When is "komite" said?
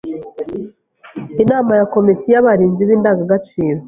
1.93-2.25